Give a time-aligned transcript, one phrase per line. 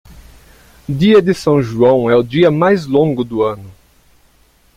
[0.89, 3.71] O Dia de São João é o dia mais longo do ano.